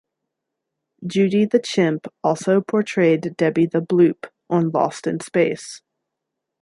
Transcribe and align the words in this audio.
Judy 1.05 1.45
the 1.45 1.59
Chimp 1.59 2.07
also 2.23 2.59
portrayed 2.59 3.37
"Debbie 3.37 3.67
the 3.67 3.81
Bloop" 3.81 4.27
on 4.49 4.71
"Lost 4.71 5.05
in 5.05 5.19
Space". 5.19 5.83